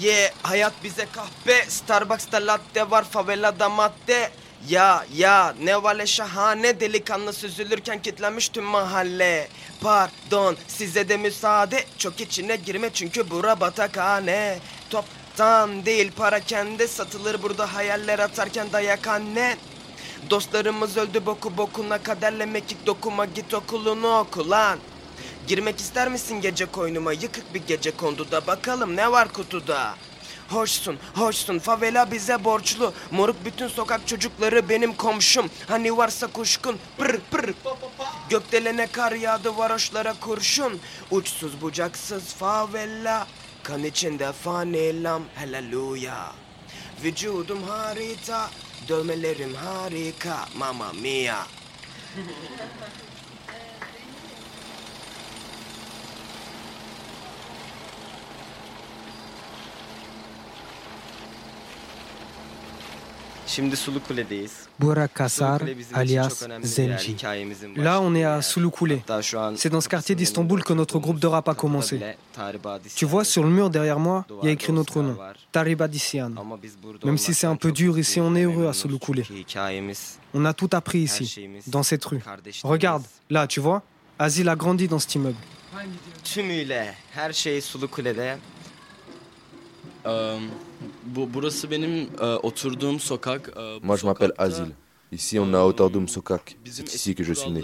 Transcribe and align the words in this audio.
Ye 0.00 0.32
hayat 0.42 0.72
bize 0.84 1.06
kahpe. 1.12 1.64
Starbucks'ta 1.68 2.36
latte 2.46 2.90
var 2.90 3.04
favelada 3.04 3.68
madde. 3.68 4.30
Ya 4.68 5.06
ya 5.16 5.54
ne 5.62 5.82
vale 5.82 6.06
şahane 6.06 6.80
Delikanlı 6.80 7.32
süzülürken 7.32 8.02
kitlenmiş 8.02 8.48
tüm 8.48 8.64
mahalle. 8.64 9.48
Pardon 9.80 10.56
size 10.68 11.08
de 11.08 11.16
müsaade. 11.16 11.84
Çok 11.98 12.20
içine 12.20 12.56
girme 12.56 12.90
çünkü 12.92 13.30
bura 13.30 13.60
batakhane. 13.60 14.58
Toptan 14.90 15.86
değil 15.86 16.12
para 16.16 16.40
kendi. 16.40 16.88
Satılır 16.88 17.42
burada 17.42 17.74
hayaller 17.74 18.18
atarken 18.18 18.72
dayak 18.72 19.06
annen 19.06 19.58
Dostlarımız 20.30 20.96
öldü 20.96 21.26
boku 21.26 21.56
bokuna 21.56 22.02
Kaderle 22.02 22.46
mekik 22.46 22.86
dokuma 22.86 23.24
git 23.24 23.54
okulunu 23.54 24.18
oku 24.18 24.50
lan 24.50 24.78
Girmek 25.48 25.80
ister 25.80 26.08
misin 26.08 26.40
gece 26.40 26.66
koynuma? 26.66 27.12
Yıkık 27.12 27.54
bir 27.54 27.62
gece 27.66 27.90
kondu 27.90 28.30
da 28.30 28.46
bakalım 28.46 28.96
ne 28.96 29.12
var 29.12 29.32
kutuda? 29.32 29.94
Hoşsun, 30.48 30.98
hoşsun. 31.14 31.58
Favela 31.58 32.10
bize 32.10 32.44
borçlu. 32.44 32.92
Moruk 33.10 33.36
bütün 33.44 33.68
sokak 33.68 34.08
çocukları 34.08 34.68
benim 34.68 34.94
komşum. 34.94 35.50
Hani 35.68 35.96
varsa 35.96 36.26
kuşkun. 36.26 36.78
Pır 36.98 37.20
pır. 37.30 37.54
Gökdelene 38.30 38.86
kar 38.86 39.12
yağdı 39.12 39.56
varoşlara 39.56 40.14
kurşun. 40.20 40.80
Uçsuz 41.10 41.60
bucaksız 41.60 42.24
favela. 42.24 43.26
Kan 43.62 43.84
içinde 43.84 44.32
fanilam. 44.32 45.22
Haleluya. 45.34 46.32
Vücudum 47.04 47.62
harita. 47.62 48.50
Dövmelerim 48.88 49.54
harika. 49.54 50.36
Mamma 50.56 50.92
mia. 50.92 51.46
Şimdi. 63.48 63.76
Burak 64.80 65.14
Kassar, 65.14 65.62
alias. 65.94 66.46
Zenji. 66.62 67.16
Là, 67.76 68.00
on 68.00 68.14
est 68.14 68.24
à 68.24 68.42
Sulukule. 68.42 69.00
C'est 69.56 69.70
dans 69.70 69.80
ce 69.80 69.88
quartier 69.88 70.14
d'Istanbul 70.14 70.62
que 70.62 70.74
notre 70.74 70.98
groupe 70.98 71.18
de 71.18 71.26
rap 71.26 71.48
a 71.48 71.54
commencé. 71.54 71.98
Tu 72.94 73.06
vois, 73.06 73.24
sur 73.24 73.42
le 73.42 73.50
mur 73.50 73.70
derrière 73.70 73.98
moi, 73.98 74.26
il 74.42 74.46
y 74.46 74.48
a 74.48 74.52
écrit 74.52 74.72
notre 74.72 75.00
nom, 75.02 75.14
var. 75.14 75.34
Tariba 75.50 75.88
Dissian. 75.88 76.32
Ama 76.36 76.56
biz 76.56 76.76
burada 76.76 77.06
Même 77.06 77.18
si 77.18 77.32
c'est 77.32 77.46
un 77.46 77.56
peu 77.56 77.72
dur 77.72 77.98
ici, 77.98 78.20
on 78.20 78.34
est 78.34 78.44
heureux 78.44 78.68
à. 78.68 78.72
Sulukule. 78.72 79.24
On 80.34 80.44
a 80.44 80.52
tout 80.52 80.70
appris 80.72 81.00
ici, 81.00 81.48
dans 81.66 81.82
cette 81.82 82.04
rue. 82.04 82.20
Regarde, 82.62 83.04
là, 83.30 83.46
tu 83.46 83.60
vois, 83.60 83.82
Azil 84.18 84.48
a 84.48 84.56
grandi 84.56 84.88
dans 84.88 84.98
cet 84.98 85.14
immeuble. 85.14 85.38
Tümüyle 86.24 86.94
her 87.14 87.32
şey 87.32 87.60
Sulu 87.60 87.88
Moi, 93.82 93.96
je 93.96 94.06
m'appelle 94.06 94.32
Azil. 94.38 94.74
Ici, 95.10 95.38
on 95.38 95.54
a 95.54 95.62
Otardum 95.64 96.06
Sokak. 96.06 96.58
C'est 96.66 96.94
ici 96.94 97.14
que 97.14 97.24
je 97.24 97.32
suis 97.32 97.50
né. 97.50 97.62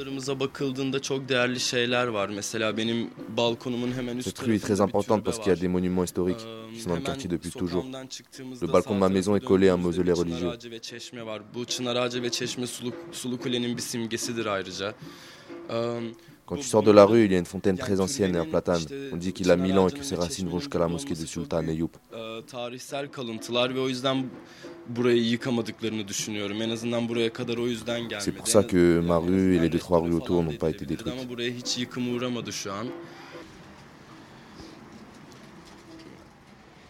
Cette 4.23 4.39
rue 4.39 4.55
est 4.55 4.59
très 4.59 4.81
importante 4.81 5.23
parce 5.23 5.39
qu'il 5.39 5.49
y 5.49 5.53
a 5.53 5.57
des 5.57 5.69
monuments 5.69 6.05
historiques 6.05 6.47
qui 6.73 6.81
sont 6.81 6.89
dans 6.89 6.97
le 6.97 7.03
quartier 7.03 7.29
depuis 7.29 7.51
toujours. 7.51 7.85
Le 8.63 8.67
balcon 8.67 8.95
de 8.95 9.01
ma 9.01 9.11
maison 9.11 9.37
est 9.37 9.45
collé 9.45 9.69
à 9.69 9.75
un 9.75 9.77
mausolée 9.77 10.13
religieux. 10.13 10.49
Quand 16.47 16.57
tu 16.57 16.63
sors 16.63 16.83
de 16.83 16.91
la 16.91 17.07
rue, 17.07 17.25
il 17.25 17.33
y 17.33 17.37
a 17.37 17.39
une 17.39 17.47
fontaine 17.47 17.79
très 17.79 18.01
ancienne 18.01 18.35
et 18.37 18.39
un 18.39 18.45
platane. 18.45 18.83
On 19.13 19.17
dit 19.17 19.33
qu'il 19.33 19.51
a 19.51 19.57
mille 19.57 19.79
ans 19.79 19.89
et 19.89 19.93
que 19.93 20.03
ses 20.05 20.15
racines 20.15 20.49
vont 20.49 20.59
jusqu'à 20.59 20.79
la 20.79 20.89
mosquée 20.89 21.15
de 21.15 21.25
Sultan 21.25 21.67
Eyüp. 21.67 21.97
e. 22.13 22.43
C'est 28.21 28.33
pour 28.33 28.47
ça 28.47 28.63
que 28.63 29.01
ma 29.01 29.17
rue 29.17 29.57
et 29.57 29.59
les 29.59 29.71
deux 29.71 29.79
trois 29.79 30.01
rues 30.01 30.13
autour 30.13 30.43
n'ont 30.43 30.57
pas 30.57 30.69
été 30.69 30.85
détruites. 30.85 31.15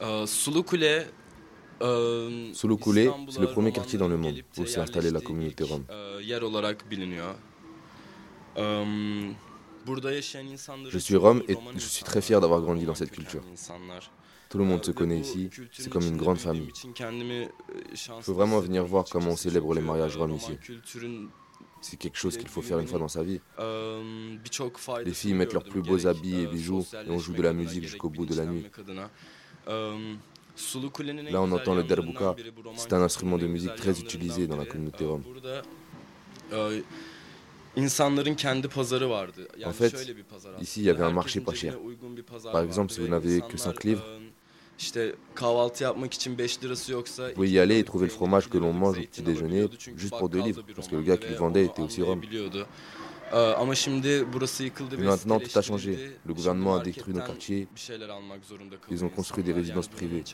E, 0.01 0.27
Sulu 0.27 0.65
Kule, 0.65 0.83
İstanbul'a 2.53 3.33
c'est 3.33 3.41
le 3.41 3.47
premier 3.47 3.73
quartier 3.73 3.99
dans 3.99 4.09
le 4.09 4.17
monde 4.17 4.41
où 4.59 4.67
s'est 4.67 4.81
installée 4.81 5.11
la 5.11 5.21
communauté 5.21 5.63
rome. 5.65 5.85
Je 8.57 9.33
suis 10.99 11.17
rome 11.17 11.43
et 11.49 11.57
je 11.75 11.87
suis 11.87 12.05
très 12.05 12.23
fier 12.23 12.41
d'avoir 12.41 12.61
grandi 12.61 12.85
dans 12.85 12.95
cette 12.95 13.11
culture. 13.11 13.43
Tout 14.49 14.59
le 14.59 14.65
monde 14.65 14.85
se 14.85 14.93
connaît 14.93 15.19
ici, 15.19 15.51
c'est 15.73 15.91
comme 15.91 16.05
une 16.05 16.17
grande 16.17 16.39
famille. 16.39 16.71
Il 16.99 18.23
faut 18.23 18.35
vraiment 18.35 18.61
venir 18.61 18.85
voir 18.85 19.05
comment 19.11 19.31
on 19.31 19.37
célèbre 19.37 19.75
les 19.75 19.81
mariages 19.81 20.17
roms 20.17 20.35
ici. 20.35 20.57
C'est 21.81 21.97
quelque 21.97 22.17
chose 22.17 22.39
qu'il 22.39 22.49
faut 22.49 22.63
faire 22.63 22.79
une 22.79 22.87
fois 22.87 22.99
dans 22.99 23.09
sa 23.09 23.23
vie. 23.23 23.41
Les 25.05 25.13
filles 25.13 25.35
mettent 25.35 25.53
leurs 25.53 25.65
plus 25.65 25.83
beaux 25.83 26.07
habits 26.07 26.43
et 26.43 26.47
bijoux 26.47 26.87
et 27.07 27.11
on 27.11 27.19
joue 27.19 27.33
de 27.33 27.43
la 27.43 27.53
musique 27.53 27.83
jusqu'au 27.83 28.09
bout 28.09 28.27
de 28.27 28.37
la 28.37 28.47
nuit. 28.47 28.67
Là, 29.67 31.43
on 31.43 31.51
entend 31.51 31.75
le 31.75 31.83
derbuka. 31.83 32.37
C'est 32.77 32.93
un 32.93 33.03
instrument 33.03 33.39
de 33.39 33.47
musique 33.47 33.75
très 33.75 34.01
utilisé 34.01 34.47
dans 34.47 34.57
la 34.57 34.67
communauté 34.67 35.05
rome. 35.05 35.25
En 37.77 39.73
fait, 39.73 40.15
ici, 40.61 40.81
il 40.81 40.87
y 40.87 40.91
avait 40.91 41.03
un 41.03 41.11
marché 41.11 41.41
pas 41.41 41.55
cher. 41.55 41.77
Par 42.53 42.63
exemple, 42.63 42.93
si 42.93 43.01
vous 43.01 43.09
n'avez 43.09 43.41
que 43.41 43.55
insanlar, 43.55 43.75
5 43.75 43.85
livres, 43.85 44.05
işte 44.79 45.15
kahvaltı 45.35 45.85
yapmak 45.85 46.15
için 46.15 46.39
5 46.39 46.65
lirası 46.65 46.93
yoksa 46.93 47.29
Vous 47.29 47.35
pouvez 47.35 47.51
y 47.51 47.61
aller 47.61 47.79
et 47.79 47.85
trouver 47.85 48.07
le 48.07 48.13
fromage 48.13 48.49
que 48.49 48.59
l'on 48.59 48.73
mange 48.73 48.99
au 48.99 49.03
petit 49.03 49.23
déjeuner 49.23 49.69
juste 49.97 50.19
pour 50.19 50.29
deux 50.29 50.39
bakkalda 50.39 50.47
livres, 50.47 50.63
bir 50.69 50.75
parce 50.75 50.89
que 50.89 50.97
le 50.97 51.03
gars 51.03 51.17
qui 51.17 51.29
le 51.29 51.35
ve 51.35 51.39
vendait 51.39 51.65
était 51.65 51.83
aussi 51.83 52.03
rome. 52.03 52.21
Mais 54.99 55.05
maintenant, 55.05 55.41
tout 55.41 55.59
a 55.59 55.63
changé. 55.63 55.93
Le 56.25 56.35
gouvernement 56.35 56.77
a 56.77 56.83
détruit 56.83 57.15
nos 57.15 57.23
quartiers. 57.23 57.67
Ils 58.91 59.05
ont 59.05 59.09
construit 59.09 59.45
des 59.45 59.53
résidences 59.53 59.89
privées. 59.89 60.25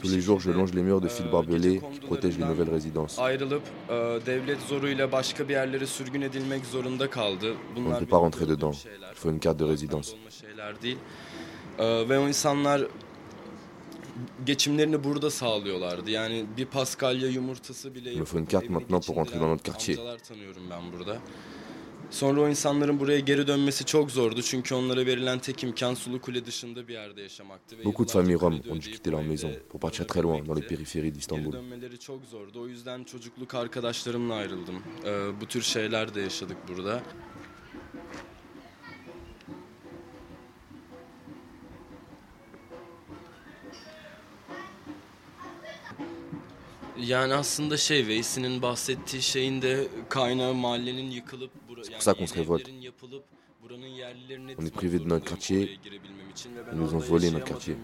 Tous 0.00 0.10
les 0.10 0.20
jours, 0.20 0.40
je 0.40 0.50
longe 0.50 0.72
les 0.74 0.82
murs 0.82 1.00
de 1.00 1.08
euh, 1.08 1.32
barbelés 1.32 1.80
qui 1.92 2.00
protègent 2.00 2.38
les 2.38 2.44
nouvelles 2.44 2.70
résidences. 2.70 3.18
ayrılıp 3.18 3.62
e, 3.88 3.92
devlet 4.26 4.60
zoruyla 4.68 5.12
başka 5.12 5.48
bir 5.48 5.52
yerlere 5.52 5.86
sürgün 5.86 6.22
edilmek 6.22 6.66
zorunda 6.66 7.10
kaldı. 7.10 7.54
On 7.76 7.80
ne 7.80 7.84
Bunlar 7.86 7.98
peut 7.98 8.10
pas 8.10 8.22
rentrer 8.22 8.48
dedans. 8.48 8.76
Il 8.84 9.14
faut 9.14 9.32
une 9.32 9.40
carte 9.40 9.58
de 9.58 9.64
résidence. 9.64 10.08
kaybolma 10.10 10.30
şeyler 10.30 10.82
değil. 10.82 10.98
E, 11.78 12.08
ve 12.08 12.18
o 12.18 12.28
insanlar 12.28 12.82
geçimlerini 14.46 15.04
burada 15.04 15.30
sağlıyorlardı. 15.30 16.10
Yani 16.10 16.44
bir 16.56 16.66
paskalya 16.66 17.28
yumurtası 17.28 17.94
bile 17.94 18.12
Il 18.12 18.18
me 18.18 18.24
faut 18.24 18.40
une 18.40 18.48
carte 18.48 18.68
maintenant 18.68 19.06
pour 19.06 19.16
rentrer 19.16 19.40
dans 19.40 19.50
notre 19.50 19.64
quartier. 19.64 19.98
Sonra 22.12 22.40
o 22.40 22.48
insanların 22.48 23.00
buraya 23.00 23.20
geri 23.20 23.46
dönmesi 23.46 23.84
çok 23.84 24.10
zordu 24.10 24.42
çünkü 24.42 24.74
onlara 24.74 25.06
verilen 25.06 25.38
tek 25.38 25.64
imkan 25.64 25.94
Sulu 25.94 26.20
Kule 26.20 26.46
dışında 26.46 26.88
bir 26.88 26.92
yerde 26.92 27.22
yaşamaktı. 27.22 27.78
ve 27.78 27.84
Beaucoup 27.84 28.08
de 28.08 28.12
familles 28.12 28.40
roms 28.42 28.66
ont 28.66 28.82
dû 28.82 28.90
quitter 28.90 29.12
leur 29.12 29.22
maison 29.24 29.50
pour 29.70 29.80
partir 29.80 30.04
très 30.06 30.22
loin 30.22 30.46
dans 30.46 30.56
les 30.58 30.66
périphéries 30.68 30.92
Geri 30.92 31.14
d'Istanbul. 31.14 31.52
dönmeleri 31.52 31.98
çok 31.98 32.24
zordu. 32.24 32.60
O 32.60 32.68
yüzden 32.68 33.04
çocukluk 33.04 33.54
arkadaşlarımla 33.54 34.34
ayrıldım. 34.34 34.82
Ee, 35.04 35.40
bu 35.40 35.46
tür 35.46 35.62
şeyler 35.62 36.14
de 36.14 36.20
yaşadık 36.20 36.56
burada. 36.68 37.02
Yani 46.98 47.34
aslında 47.34 47.76
şey 47.76 48.06
Veysi'nin 48.06 48.62
bahsettiği 48.62 49.22
şeyin 49.22 49.62
de 49.62 49.88
kaynağı 50.08 50.54
mahallenin 50.54 51.10
yıkılıp 51.10 51.50
bura, 51.82 51.92
pour 51.94 52.02
ça 52.02 52.14
qu'on 52.14 52.26
se 52.26 52.34
révolte. 52.34 52.68
On 54.58 54.66
est 54.66 54.74
privé 54.74 54.98
de 54.98 55.04
notre 55.04 55.24
quartier 55.24 55.78
Ils 56.72 56.78
nous 56.78 56.94
ont 56.94 56.98
volé 56.98 57.30
notre 57.30 57.44
quartier. 57.44 57.76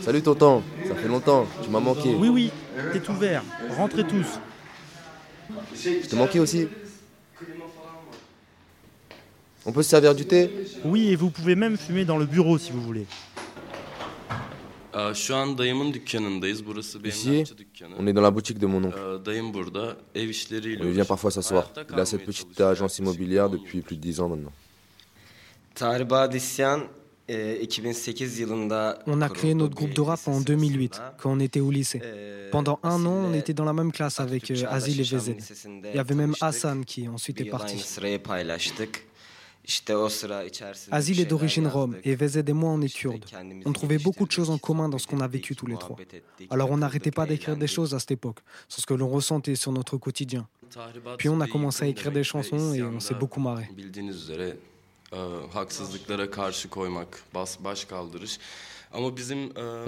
Salut 0.00 0.22
tonton, 0.22 0.62
ça 0.86 0.94
fait 0.94 1.08
longtemps, 1.08 1.46
tu 1.62 1.70
m'as 1.70 1.80
manqué. 1.80 2.14
Oui, 2.14 2.28
oui, 2.28 2.50
t'es 2.92 3.10
ouvert, 3.10 3.42
rentrez 3.76 4.04
tous. 4.04 4.26
Je 5.74 6.08
te 6.08 6.16
manquais 6.16 6.38
aussi 6.38 6.68
On 9.64 9.72
peut 9.72 9.82
se 9.82 9.90
servir 9.90 10.14
du 10.14 10.26
thé? 10.26 10.50
Oui, 10.84 11.08
et 11.08 11.16
vous 11.16 11.30
pouvez 11.30 11.54
même 11.54 11.76
fumer 11.76 12.04
dans 12.04 12.18
le 12.18 12.26
bureau 12.26 12.58
si 12.58 12.72
vous 12.72 12.80
voulez. 12.80 13.06
Ici, 17.04 17.44
on 17.98 18.06
est 18.06 18.12
dans 18.12 18.20
la 18.20 18.30
boutique 18.30 18.58
de 18.58 18.66
mon 18.66 18.84
oncle. 18.84 18.98
On 20.80 20.90
vient 20.90 21.04
parfois 21.04 21.30
s'asseoir. 21.30 21.70
Il 21.90 21.98
a 21.98 22.04
cette 22.04 22.24
petite 22.24 22.60
agence 22.60 22.98
immobilière 22.98 23.48
depuis 23.48 23.80
plus 23.80 23.96
de 23.96 24.00
10 24.02 24.20
ans 24.20 24.28
maintenant. 24.28 24.52
On 29.06 29.20
a 29.20 29.28
créé 29.28 29.54
notre 29.54 29.74
groupe 29.74 29.94
de 29.94 30.00
rap 30.00 30.20
en 30.26 30.40
2008, 30.40 31.00
quand 31.18 31.32
on 31.32 31.40
était 31.40 31.60
au 31.60 31.70
lycée. 31.70 32.00
Pendant 32.50 32.78
un 32.82 33.04
an, 33.06 33.30
on 33.30 33.34
était 33.34 33.54
dans 33.54 33.64
la 33.64 33.72
même 33.72 33.92
classe 33.92 34.20
avec 34.20 34.50
Azil 34.50 35.00
et 35.00 35.04
VZ. 35.04 35.34
Il 35.66 35.96
y 35.96 35.98
avait 35.98 36.14
même 36.14 36.34
Hassan 36.40 36.84
qui 36.84 37.08
ensuite 37.08 37.40
est 37.40 37.46
parti. 37.46 37.82
Azil 40.90 41.20
est 41.20 41.24
d'origine 41.24 41.68
rome 41.68 41.96
et 42.02 42.16
VZ 42.16 42.42
et 42.48 42.52
moi 42.52 42.70
on 42.70 42.80
est 42.80 42.92
kurdes. 42.92 43.24
On 43.64 43.72
trouvait 43.72 43.98
beaucoup 43.98 44.26
de 44.26 44.32
choses 44.32 44.50
en 44.50 44.58
commun 44.58 44.88
dans 44.88 44.98
ce 44.98 45.06
qu'on 45.06 45.20
a 45.20 45.28
vécu 45.28 45.54
tous 45.54 45.66
les 45.66 45.76
trois. 45.76 45.96
Alors 46.50 46.70
on 46.70 46.78
n'arrêtait 46.78 47.12
pas 47.12 47.26
d'écrire 47.26 47.56
des 47.56 47.68
choses 47.68 47.94
à 47.94 48.00
cette 48.00 48.10
époque, 48.10 48.38
sur 48.68 48.80
ce 48.80 48.86
que 48.86 48.94
l'on 48.94 49.08
ressentait 49.08 49.54
sur 49.54 49.70
notre 49.70 49.96
quotidien. 49.98 50.48
Puis 51.16 51.28
on 51.28 51.40
a 51.40 51.46
commencé 51.46 51.84
à 51.84 51.88
écrire 51.88 52.12
des 52.12 52.24
chansons 52.24 52.74
et 52.74 52.82
on 52.82 52.98
s'est 52.98 53.14
beaucoup 53.14 53.40
marré. 53.40 53.68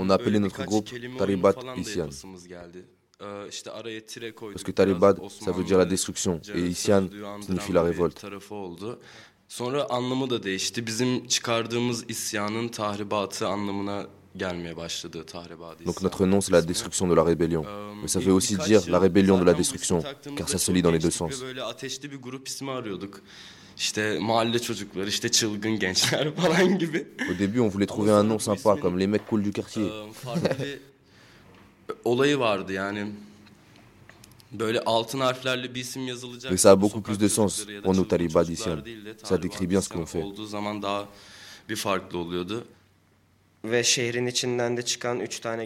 On 0.04 0.10
a 0.10 0.14
appelé 0.14 0.38
notre 0.38 0.64
groupe 0.64 0.90
Taribat 1.18 1.54
Isyan. 1.76 2.08
Parce 4.52 4.64
que 4.64 4.72
Talibat, 4.72 5.14
ça 5.44 5.52
veut 5.52 5.64
dire 5.64 5.78
la 5.78 5.84
destruction, 5.86 6.40
et 6.54 6.60
Isyan 6.60 7.08
signifie 7.40 7.72
la 7.72 7.82
révolte. 7.82 8.26
Sonra 9.48 9.86
anlamı 9.90 10.30
da 10.30 10.42
değişti. 10.42 10.86
Bizim 10.86 11.26
çıkardığımız 11.26 12.04
isyanın 12.08 12.68
tahribatı 12.68 13.48
anlamına 13.48 14.06
gelmeye 14.36 14.76
başladı 14.76 15.26
tahribat. 15.26 15.86
Donc 15.86 16.02
notre 16.02 16.30
nom 16.30 16.40
c'est 16.40 16.52
la 16.52 16.68
destruction 16.68 17.10
de 17.10 17.16
la 17.16 17.24
rébellion. 17.24 17.64
Mais 18.02 18.08
ça 18.08 18.20
veut 18.20 18.32
aussi 18.32 18.56
dire 18.56 18.90
la 18.90 18.98
rébellion 19.00 19.40
de 19.40 19.44
la 19.46 19.58
destruction, 19.58 20.02
car 20.36 20.48
ça 20.48 20.58
se 20.58 20.72
lit 20.72 20.82
dans 20.82 20.92
les 20.92 21.02
deux 21.02 21.10
sens. 21.10 21.42
Böyle 21.42 21.62
ateşli 21.62 22.12
bir 22.12 22.22
grup 22.22 22.48
ismi 22.48 22.70
arıyorduk. 22.70 23.20
İşte 23.78 24.18
mahalle 24.20 24.58
çocukları, 24.58 25.08
işte 25.08 25.30
çılgın 25.30 25.78
gençler 25.78 26.34
falan 26.36 26.78
gibi. 26.78 27.06
Au 27.28 27.34
début, 27.38 27.60
on 27.60 27.70
voulait 27.70 27.88
trouver 27.88 28.12
un 28.12 28.28
nom 28.28 28.40
sympa 28.40 28.80
comme 28.80 29.00
les 29.00 29.08
mecs 29.08 29.30
cool 29.30 29.44
du 29.44 29.52
quartier. 29.52 29.86
Farklı 30.24 30.64
bir 30.64 30.78
olayı 32.04 32.38
vardı 32.38 32.72
yani. 32.72 33.06
Böyle 34.52 34.80
altın 34.80 35.20
harflerle 35.20 35.74
bir 35.74 35.80
isim 35.80 36.08
yazılacak. 36.08 36.50
Mais 36.52 36.62
ça 36.62 36.70
a 36.70 36.80
beaucoup 36.80 37.06
plus 37.06 37.20
de 37.20 37.28
sens 37.28 37.66
pour 37.84 37.96
nous 37.96 38.08
Talibat 38.08 38.48
Isyan. 38.48 38.78
Ça 39.24 39.42
décrit 39.42 39.70
bien 39.70 39.80
ce 39.80 39.88
qu'on 39.88 40.06
fait. 40.06 40.24
Olduğu 40.24 40.46
zaman 40.46 40.82
daha 40.82 41.08
bir 41.68 41.76
farklı 41.76 42.18
oluyordu. 42.18 42.64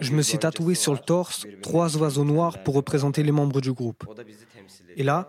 Je 0.01 0.13
me 0.13 0.23
suis 0.23 0.39
tatoué 0.39 0.75
sur 0.77 0.93
le 0.93 1.01
torse 1.01 1.47
trois 1.63 1.97
oiseaux 1.97 2.25
noirs 2.25 2.63
pour 2.63 2.75
représenter 2.77 3.25
les 3.25 3.33
membres 3.33 3.61
du 3.61 3.73
groupe. 3.73 4.05
Et 4.97 5.03
là, 5.03 5.29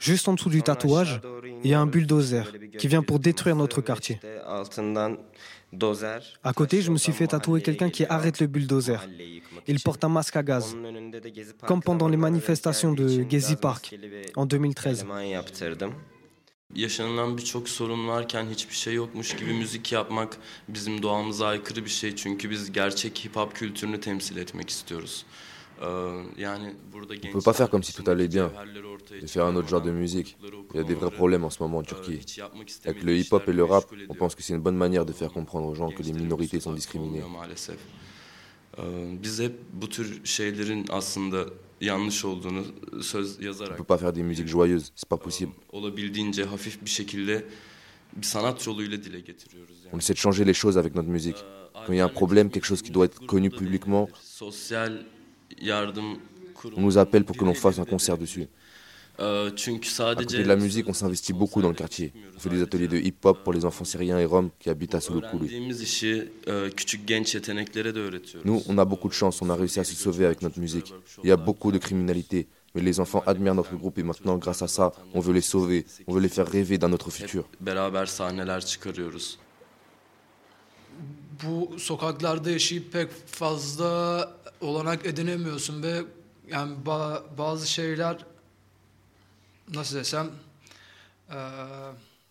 juste 0.00 0.26
en 0.28 0.34
dessous 0.34 0.50
du 0.50 0.62
tatouage, 0.62 1.20
il 1.62 1.70
y 1.70 1.74
a 1.74 1.80
un 1.80 1.86
bulldozer 1.86 2.44
qui 2.78 2.88
vient 2.88 3.02
pour 3.02 3.20
détruire 3.20 3.54
notre 3.54 3.80
quartier. 3.80 4.18
À 6.42 6.52
côté, 6.52 6.82
je 6.82 6.90
me 6.90 6.96
suis 6.96 7.12
fait 7.12 7.28
tatouer 7.28 7.62
quelqu'un 7.62 7.90
qui 7.90 8.04
arrête 8.06 8.40
le 8.40 8.46
bulldozer. 8.48 8.98
Il 9.68 9.80
porte 9.80 10.02
un 10.02 10.08
masque 10.08 10.36
à 10.36 10.42
gaz, 10.42 10.76
comme 11.66 11.82
pendant 11.82 12.08
les 12.08 12.16
manifestations 12.16 12.92
de 12.92 13.22
Gezi 13.22 13.56
Park 13.56 13.94
en 14.36 14.46
2013. 14.46 15.00
eleman 15.00 15.20
yaptırdım. 15.20 15.94
Yaşanılan 16.74 17.38
birçok 17.38 17.68
sorun 17.68 18.08
varken 18.08 18.46
hiçbir 18.50 18.74
şey 18.74 18.94
yokmuş 18.94 19.36
gibi 19.36 19.52
müzik 19.52 19.92
yapmak 19.92 20.36
bizim 20.68 21.02
doğamıza 21.02 21.46
aykırı 21.46 21.84
bir 21.84 21.90
şey. 21.90 22.16
Çünkü 22.16 22.50
biz 22.50 22.72
gerçek 22.72 23.24
hip 23.24 23.36
hop 23.36 23.54
kültürünü 23.54 24.00
temsil 24.00 24.36
etmek 24.36 24.70
istiyoruz. 24.70 25.24
Burada 25.80 27.14
On 27.24 27.32
peut 27.32 27.40
pas 27.40 27.52
faire 27.52 27.70
comme 27.70 27.82
si 27.82 27.92
tout 27.92 28.08
allait 28.10 28.28
bien 28.28 28.52
et 29.22 29.26
faire 29.26 29.46
un 29.46 29.56
autre 29.56 29.68
genre 29.68 29.80
de 29.80 29.90
musique. 29.90 30.36
Il 30.74 30.76
y 30.76 30.80
a 30.80 30.84
des 30.84 30.94
vrais 30.94 31.10
problèmes 31.10 31.44
en 31.44 31.50
ce 31.50 31.62
moment 31.62 31.78
en 31.78 31.82
Turquie. 31.82 32.20
Avec 32.84 33.02
le 33.02 33.16
hip-hop 33.16 33.48
et 33.48 33.52
le 33.52 33.64
rap, 33.64 33.84
on 34.08 34.14
pense 34.14 34.34
que 34.34 34.42
c'est 34.42 34.52
une 34.52 34.60
bonne 34.60 34.76
manière 34.76 35.06
de 35.06 35.12
faire 35.12 35.32
comprendre 35.32 35.68
aux 35.68 35.74
gens 35.74 35.90
que 35.90 36.02
les 36.02 36.12
minorités 36.12 36.60
sont 36.60 36.72
discriminées. 36.72 37.22
Söz 43.00 43.38
On 43.40 43.44
yazarak 43.44 43.76
peut 43.76 43.84
pas 43.84 43.98
faire 43.98 44.12
des 44.12 44.22
musiques 44.22 44.46
joyeuses, 44.46 44.92
c'est 44.94 45.08
pas 45.08 45.16
possible. 45.16 45.52
dile 48.98 49.24
getiriyoruz. 49.24 49.88
On 49.92 49.98
essaie 49.98 50.12
de 50.12 50.18
changer 50.18 50.44
les 50.44 50.54
choses 50.54 50.76
avec 50.78 50.94
notre 50.94 51.08
musique. 51.08 51.36
Quand 51.86 51.92
il 51.92 51.96
y 51.96 52.00
a 52.00 52.04
un 52.04 52.08
problème, 52.08 52.50
quelque 52.50 52.66
chose 52.66 52.82
qui 52.82 52.90
doit 52.90 53.06
être 53.06 53.24
connu 53.26 53.50
publiquement, 53.50 54.08
on 56.76 56.80
nous 56.80 56.98
appelle 56.98 57.24
pour 57.24 57.36
que 57.36 57.44
l'on 57.44 57.54
fasse 57.54 57.78
un 57.78 57.84
concert 57.84 58.18
dessus. 58.18 58.46
À 59.18 60.14
côté 60.14 60.38
de 60.38 60.48
la 60.48 60.56
musique, 60.56 60.88
on 60.88 60.94
s'investit 60.94 61.34
beaucoup 61.34 61.60
dans 61.60 61.68
le 61.68 61.74
quartier. 61.74 62.12
On 62.36 62.40
fait 62.40 62.48
des 62.48 62.62
ateliers 62.62 62.88
de 62.88 62.96
hip-hop 62.96 63.42
pour 63.44 63.52
les 63.52 63.66
enfants 63.66 63.84
syriens 63.84 64.18
et 64.18 64.24
roms 64.24 64.48
qui 64.58 64.70
habitent 64.70 64.94
à 64.94 65.00
Sulukulu. 65.00 65.46
e. 68.34 68.40
Nous, 68.44 68.62
on 68.66 68.78
a 68.78 68.84
beaucoup 68.86 69.08
de 69.08 69.12
chance, 69.12 69.42
on 69.42 69.50
a 69.50 69.54
réussi 69.54 69.78
à 69.78 69.84
se 69.84 69.94
sauver 69.94 70.24
avec 70.24 70.40
notre 70.40 70.58
musique. 70.58 70.94
Il 71.22 71.28
y 71.28 71.32
a 71.32 71.36
beaucoup 71.36 71.70
de 71.70 71.76
criminalité, 71.76 72.48
mais 72.74 72.80
les 72.80 72.98
enfants 72.98 73.22
admirent 73.26 73.54
notre 73.54 73.74
groupe 73.76 73.98
et 73.98 74.02
maintenant, 74.02 74.38
grâce 74.38 74.62
à 74.62 74.68
ça, 74.68 74.92
on 75.12 75.20
veut 75.20 75.34
les 75.34 75.42
sauver, 75.42 75.84
on 76.06 76.14
veut 76.14 76.20
les 76.20 76.30
faire 76.30 76.46
rêver 76.46 76.78
d'un 76.78 76.92
autre 76.92 77.10
futur. 77.10 77.44
Bu 81.42 81.78
sokaklarda 81.78 82.50
yaşayıp 82.50 82.92
pek 82.92 83.10
fazla 83.26 84.32
olanak 84.60 85.06
edinemiyorsun 85.06 85.82
ve 85.82 86.02
yani 86.48 86.76
ba- 86.86 87.22
bazı 87.38 87.66
şeyler 87.70 88.24
nasıl 89.74 89.96
desem 89.96 90.30
eee, 91.30 91.36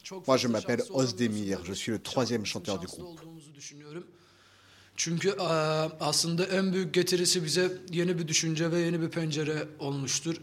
çok 0.03 0.27
Moi, 0.27 0.37
je 0.37 0.47
m'appelle 0.47 0.83
olursa 0.83 1.17
Je 1.65 1.75
suis 1.75 1.93
le 1.93 1.99
troisième 2.03 2.45
chanteur 2.45 2.81
du 2.81 2.85
groupe. 2.87 3.21
Çünkü 4.95 5.27
eee, 5.29 5.45
aslında 5.99 6.45
en 6.45 6.73
büyük 6.73 6.93
getirisi 6.93 7.43
bize 7.43 7.77
yeni 7.91 8.19
bir 8.19 8.27
düşünce 8.27 8.71
ve 8.71 8.79
yeni 8.79 9.01
bir 9.01 9.09
pencere 9.09 9.67
olmuştur. 9.79 10.35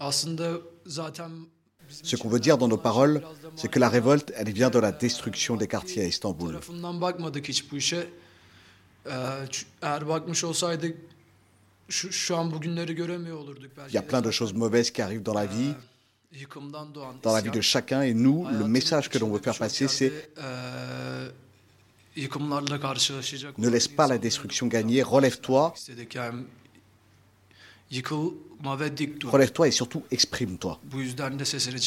Aslında 0.00 0.52
zaten 0.86 1.30
Ce 1.88 2.16
qu'on 2.16 2.28
veut 2.28 2.40
dire 2.40 2.58
dans 2.58 2.68
nos 2.68 2.76
paroles, 2.76 3.22
c'est 3.54 3.68
que 3.68 3.78
la 3.78 3.88
révolte, 3.88 4.32
elle 4.36 4.50
vient 4.52 4.70
de 4.70 4.78
la 4.78 4.92
destruction 4.92 5.56
des 5.56 5.66
quartiers 5.66 6.02
à 6.02 6.06
Istanbul. 6.06 6.58
Il 13.88 13.94
y 13.94 13.98
a 13.98 14.02
plein 14.02 14.20
de 14.20 14.30
choses 14.30 14.52
mauvaises 14.52 14.90
qui 14.90 15.02
arrivent 15.02 15.22
dans 15.22 15.34
la 15.34 15.46
vie, 15.46 15.74
dans 17.22 17.32
la 17.32 17.40
vie 17.40 17.50
de 17.50 17.60
chacun, 17.60 18.02
et 18.02 18.14
nous, 18.14 18.46
le 18.48 18.66
message 18.66 19.08
que 19.08 19.18
l'on 19.18 19.30
veut 19.30 19.40
faire 19.40 19.56
passer, 19.56 19.88
c'est 19.88 20.12
ne 23.58 23.68
laisse 23.68 23.88
pas 23.88 24.06
la 24.06 24.18
destruction 24.18 24.66
gagner, 24.66 25.02
relève-toi, 25.02 25.74
yıkılma 27.90 28.80
ve 28.80 28.96
dik 28.96 29.20
dur. 29.20 29.40
Et 29.40 29.74
surtout 29.74 30.12
exprime-toi. 30.12 30.76
Bu 30.92 31.00
yüzden 31.00 31.38
de 31.38 31.44
sesini 31.44 31.80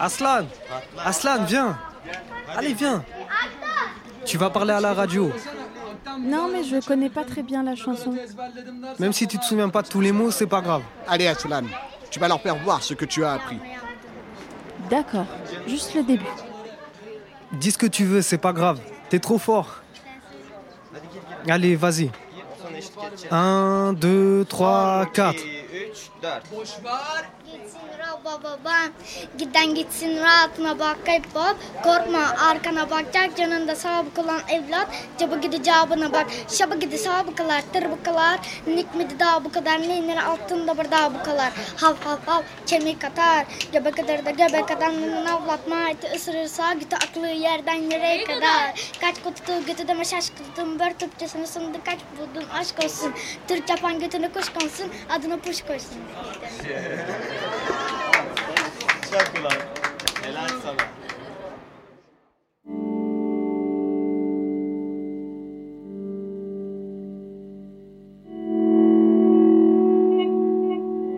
Aslan 0.00 0.46
Aslan, 1.04 1.44
viens 1.44 1.78
Allez, 2.56 2.74
viens 2.74 3.04
Tu 4.24 4.38
vas 4.38 4.50
parler 4.50 4.72
à 4.72 4.80
la 4.80 4.94
radio. 4.94 5.32
Non, 6.18 6.48
mais 6.52 6.64
je 6.64 6.84
connais 6.84 7.10
pas 7.10 7.24
très 7.24 7.42
bien 7.42 7.62
la 7.62 7.74
chanson. 7.74 8.14
Même 8.98 9.12
si 9.12 9.26
tu 9.26 9.38
te 9.38 9.44
souviens 9.44 9.68
pas 9.68 9.82
de 9.82 9.88
tous 9.88 10.00
les 10.00 10.12
mots, 10.12 10.30
c'est 10.30 10.46
pas 10.46 10.60
grave. 10.60 10.82
Allez, 11.06 11.26
Aslan, 11.26 11.64
tu 12.10 12.18
vas 12.18 12.28
leur 12.28 12.40
faire 12.40 12.56
voir 12.56 12.82
ce 12.82 12.94
que 12.94 13.04
tu 13.04 13.24
as 13.24 13.32
appris. 13.32 13.58
D'accord, 14.90 15.26
juste 15.66 15.94
le 15.94 16.02
début. 16.02 16.24
Dis 17.52 17.70
ce 17.70 17.78
que 17.78 17.86
tu 17.86 18.04
veux, 18.04 18.22
c'est 18.22 18.38
pas 18.38 18.52
grave. 18.52 18.80
T'es 19.08 19.18
trop 19.18 19.38
fort. 19.38 19.80
Allez, 21.48 21.76
vas-y. 21.76 22.10
1, 23.30 23.94
2, 23.94 24.44
3, 24.48 25.06
4. 25.12 25.42
baba 28.24 28.42
baban 28.42 28.92
giden 29.38 29.74
gitsin 29.74 30.20
rahatına 30.20 30.78
bak 30.78 31.06
kayıp 31.06 31.34
bab 31.34 31.56
korkma 31.82 32.34
arkana 32.48 32.90
bakacak 32.90 33.38
yanında 33.38 33.76
sabık 33.76 34.18
olan 34.18 34.40
evlat. 34.48 34.88
Cabı 35.18 35.40
gidi 35.40 35.62
cabına 35.62 36.12
bak. 36.12 36.26
Şabı 36.48 36.78
gidi 36.80 36.98
sabıkalar 36.98 37.62
tırbıkalar 37.72 38.40
nik 38.66 38.94
midi 38.94 39.18
daha 39.18 39.44
bu 39.44 39.52
kadar 39.52 39.80
neynir 39.80 40.16
altında 40.16 40.78
bir 40.78 40.90
daha 40.90 41.14
bu 41.14 41.22
kadar. 41.22 41.52
Hav 41.76 41.94
hav 42.04 42.18
hav 42.26 42.42
kemik 42.66 43.04
atar. 43.04 43.46
Göbek 43.72 43.96
kadar 43.96 44.24
da 44.24 44.30
göbek 44.30 44.70
adamının 44.70 45.26
avlatma 45.26 45.90
eti 45.90 46.16
ısırırsa 46.16 46.72
gidi 46.72 46.96
aklı 46.96 47.28
yerden 47.28 47.90
yere 47.90 48.24
kadar. 48.24 48.90
Kaç 49.00 49.14
kutu 49.22 49.66
götü 49.66 49.88
deme 49.88 50.04
şaşkıldım 50.04 50.78
bör 50.78 50.90
Türkçesini 50.90 51.46
sındı 51.46 51.78
kaç 51.84 51.98
buldun? 52.18 52.48
Aşk 52.48 52.84
olsun. 52.84 53.12
Türk 53.48 53.70
yapan 53.70 54.00
götünü 54.00 54.32
kuş 54.32 54.48
konsun 54.48 54.92
adını 55.10 55.40
puş 55.40 55.62
koysun. 55.62 55.98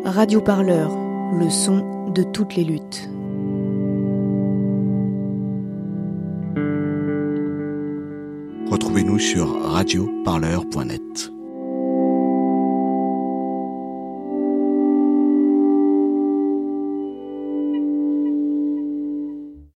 Radio 0.05 0.41
Parleur, 0.41 0.91
le 1.39 1.49
son 1.51 2.11
de 2.11 2.23
toutes 2.23 2.55
les 2.55 2.65
luttes. 2.65 3.09
Retrouvez-nous 8.71 9.19
sur 9.19 9.61
radioparleur.net. 9.63 11.10